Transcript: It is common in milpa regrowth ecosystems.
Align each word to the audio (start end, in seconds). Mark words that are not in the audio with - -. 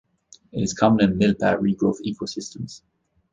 It 0.51 0.63
is 0.63 0.73
common 0.73 1.01
in 1.11 1.19
milpa 1.19 1.59
regrowth 1.59 1.99
ecosystems. 2.03 2.81